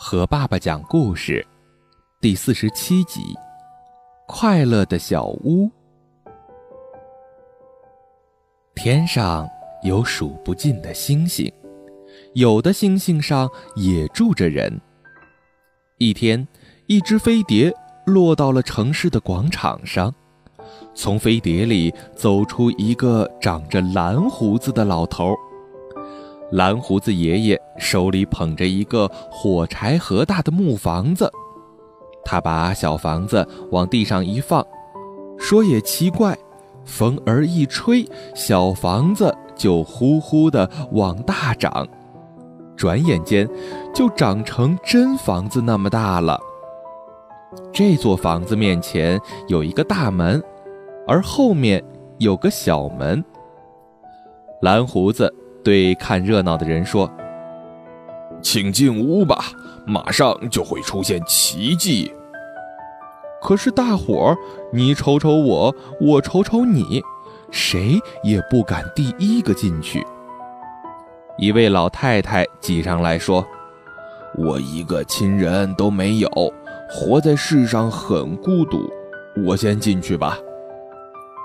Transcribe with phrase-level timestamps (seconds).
[0.00, 1.44] 和爸爸讲故事，
[2.20, 3.20] 第四十七集：
[4.28, 5.68] 快乐的小屋。
[8.76, 9.46] 天上
[9.82, 11.52] 有数不尽的星星，
[12.34, 14.80] 有的星星上也住着人。
[15.98, 16.46] 一天，
[16.86, 17.74] 一只飞碟
[18.06, 20.14] 落到了城市的广场上，
[20.94, 25.34] 从飞碟里走出一个长着蓝胡子的老头。
[26.50, 31.30] 蓝胡子爷爷手里捧着一个火柴盒大的木房子，
[32.24, 34.66] 他把小房子往地上一放，
[35.38, 36.36] 说：“也奇怪，
[36.86, 41.86] 风儿一吹，小房子就呼呼的往大长，
[42.76, 43.46] 转眼间
[43.94, 46.40] 就长成真房子那么大了。”
[47.72, 50.42] 这座房子面前有一个大门，
[51.06, 51.84] 而后面
[52.18, 53.22] 有个小门。
[54.62, 55.30] 蓝胡子。
[55.68, 57.10] 对看热闹的人说
[58.40, 59.44] ：“请进屋吧，
[59.84, 62.10] 马上就会出现奇迹。”
[63.42, 64.36] 可是大伙儿，
[64.72, 67.02] 你瞅瞅我，我瞅瞅你，
[67.50, 70.02] 谁也不敢第一个进去。
[71.36, 73.46] 一位老太太挤上来说
[74.38, 76.30] ：“我一个亲人都没有，
[76.88, 78.90] 活在世上很孤独，
[79.46, 80.38] 我先进去吧。”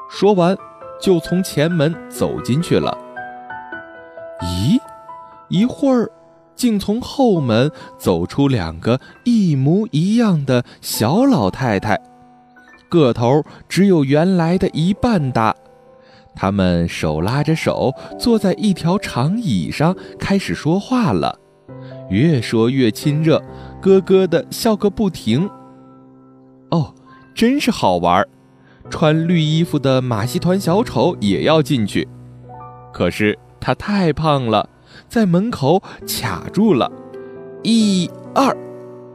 [0.10, 0.58] 说完，
[1.02, 2.98] 就从前门走进去了。
[4.44, 4.80] 咦，
[5.50, 6.12] 一会儿，
[6.56, 12.00] 竟从后门走出两个一模一样的小老太太，
[12.90, 15.56] 个头只有原来的一半大。
[16.36, 21.40] 他们手拉着手，坐在一条长椅上，开始说话了，
[22.10, 23.42] 越说越亲热，
[23.82, 25.50] 咯咯的笑个不停。
[26.72, 26.94] 哦，
[27.36, 28.26] 真是好玩！
[28.90, 32.08] 穿绿衣服的马戏团小丑也要进去，
[32.92, 33.38] 可是。
[33.64, 34.68] 他太胖了，
[35.08, 36.92] 在门口卡住了。
[37.64, 38.54] 一、二，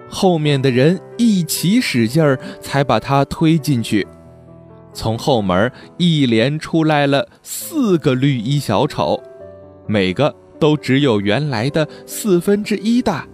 [0.08, 4.06] 后面的人一起使劲儿，才把他推进去。
[4.94, 9.22] 从后门一连出来了四个绿衣小丑，
[9.86, 13.26] 每个都只有原来的四分之一大。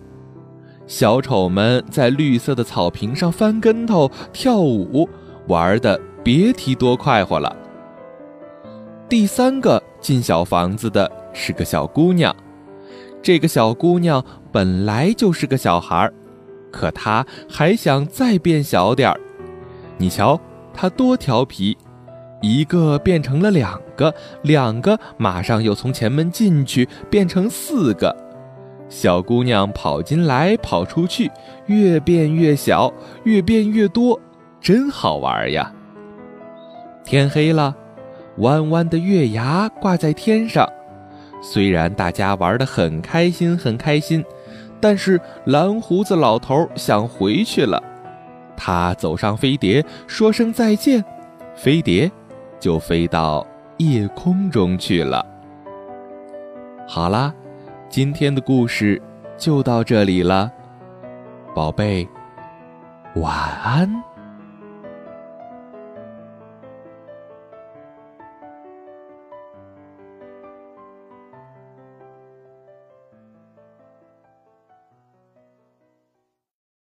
[0.88, 5.08] 小丑们在绿色的草坪上翻跟头、跳舞，
[5.47, 7.56] 玩的别提多快活了。
[9.06, 12.34] 第三个进小房子的是个小姑娘，
[13.22, 16.12] 这个小姑娘本来就是个小孩儿，
[16.72, 19.20] 可她还想再变小点儿。
[19.98, 20.41] 你瞧，
[20.72, 21.76] 她多调皮，
[22.41, 28.16] 一个变成了两个，两个马上又从前门进去变成四个。
[28.88, 31.31] 小姑娘跑进来跑出去，
[31.66, 32.92] 越变越小，
[33.25, 34.19] 越变越多，
[34.60, 35.71] 真好玩呀！
[37.04, 37.76] 天黑了。
[38.39, 40.69] 弯弯的月牙挂在天上，
[41.41, 44.25] 虽然大家玩得很开心很开心，
[44.81, 47.83] 但是蓝胡子老头想回去了。
[48.56, 51.05] 他走上飞碟，说声再见，
[51.55, 52.11] 飞碟
[52.59, 53.47] 就飞到
[53.78, 55.25] 夜空中去了。
[56.87, 57.33] 好啦，
[57.89, 59.01] 今天的故事
[59.37, 60.51] 就到这里了，
[61.55, 62.06] 宝贝，
[63.16, 64.13] 晚安。